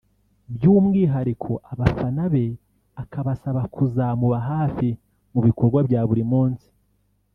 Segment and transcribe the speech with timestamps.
[0.53, 2.45] by’umwihariko abafana be
[3.03, 4.87] akabasaba kuzamuba hafi
[5.33, 6.67] mu bikorwa bya buri munsi